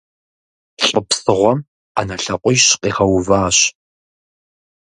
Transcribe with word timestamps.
ЛӀы 0.85 1.01
псыгъуэм 1.07 1.59
Ӏэнэ 1.95 2.15
лъакъуищ 2.23 2.63
къигъэуващ. 2.81 3.57